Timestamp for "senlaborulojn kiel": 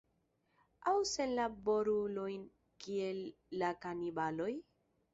1.09-3.23